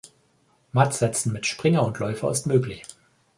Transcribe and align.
Mattsetzen 0.73 1.31
mit 1.31 1.45
Springer 1.45 1.83
und 1.85 1.99
Läufer 1.99 2.31
ist 2.31 2.47
möglich. 2.47 2.81